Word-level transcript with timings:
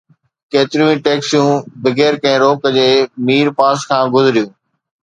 ڪيتريون 0.51 0.89
ئي 0.91 0.97
ٽئڪسيون 1.07 1.51
بغير 1.83 2.13
ڪنهن 2.23 2.41
روڪ 2.45 2.59
جي 2.77 2.87
مير 3.25 3.47
پاس 3.57 3.79
کان 3.89 4.03
گذريون 4.15 4.49